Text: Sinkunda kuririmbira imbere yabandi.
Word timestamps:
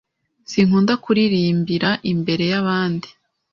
Sinkunda 0.51 0.93
kuririmbira 1.03 1.89
imbere 2.11 2.43
yabandi. 2.53 3.09